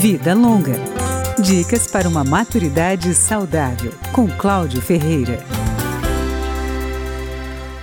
[0.00, 0.76] Vida Longa.
[1.38, 5.44] Dicas para uma maturidade saudável, com Cláudio Ferreira.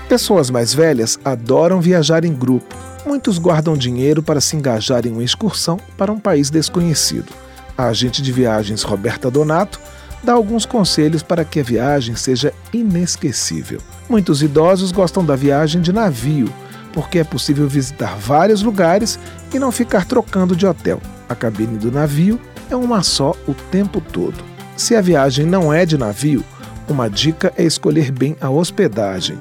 [0.09, 2.75] Pessoas mais velhas adoram viajar em grupo.
[3.05, 7.31] Muitos guardam dinheiro para se engajar em uma excursão para um país desconhecido.
[7.78, 9.79] A agente de viagens Roberta Donato
[10.24, 13.79] dá alguns conselhos para que a viagem seja inesquecível.
[14.10, 16.52] Muitos idosos gostam da viagem de navio,
[16.94, 19.20] porque é possível visitar vários lugares
[19.54, 20.99] e não ficar trocando de hotel.
[21.30, 24.44] A cabine do navio é uma só o tempo todo.
[24.76, 26.44] Se a viagem não é de navio,
[26.88, 29.38] uma dica é escolher bem a hospedagem.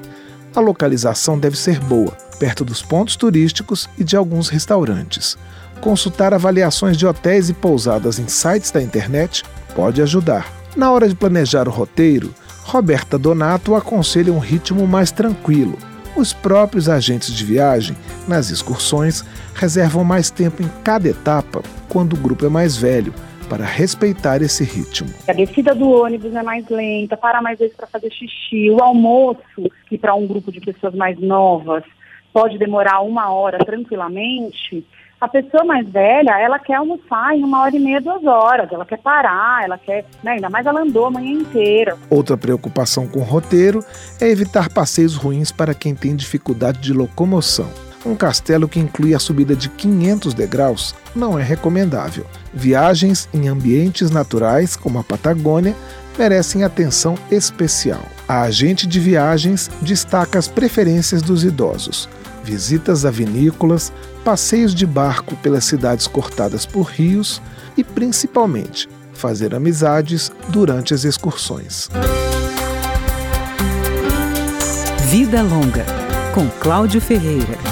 [0.55, 5.37] A localização deve ser boa, perto dos pontos turísticos e de alguns restaurantes.
[5.79, 9.43] Consultar avaliações de hotéis e pousadas em sites da internet
[9.75, 10.51] pode ajudar.
[10.75, 15.77] Na hora de planejar o roteiro, Roberta Donato aconselha um ritmo mais tranquilo.
[16.17, 17.95] Os próprios agentes de viagem,
[18.27, 23.13] nas excursões, reservam mais tempo em cada etapa quando o grupo é mais velho,
[23.47, 25.07] para respeitar esse ritmo.
[25.27, 28.67] A descida do ônibus é mais lenta, para mais vezes para fazer xixi.
[28.71, 31.83] O almoço, que para um grupo de pessoas mais novas
[32.33, 34.83] pode demorar uma hora tranquilamente,
[35.19, 38.71] a pessoa mais velha, ela quer almoçar em uma hora e meia, duas horas.
[38.71, 40.05] Ela quer parar, ela quer.
[40.23, 41.97] Né, ainda mais ela andou a manhã inteira.
[42.09, 43.83] Outra preocupação com o roteiro
[44.21, 47.69] é evitar passeios ruins para quem tem dificuldade de locomoção.
[48.05, 52.25] Um castelo que inclui a subida de 500 degraus não é recomendável.
[52.53, 55.75] Viagens em ambientes naturais, como a Patagônia,
[56.17, 58.01] merecem atenção especial.
[58.27, 62.07] A agente de viagens destaca as preferências dos idosos
[62.47, 63.91] visitas a vinícolas,
[64.23, 67.41] passeios de barco pelas cidades cortadas por rios
[67.75, 71.89] e, principalmente, fazer amizades durante as excursões.
[75.09, 75.85] Vida Longa,
[76.33, 77.66] com Cláudio Ferreira.